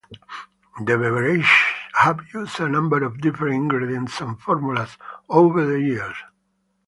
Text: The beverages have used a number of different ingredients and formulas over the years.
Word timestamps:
The 0.79 0.97
beverages 0.97 1.45
have 1.93 2.21
used 2.33 2.59
a 2.59 2.67
number 2.67 3.03
of 3.03 3.21
different 3.21 3.53
ingredients 3.53 4.19
and 4.19 4.39
formulas 4.39 4.97
over 5.29 5.63
the 5.63 5.79
years. 5.79 6.15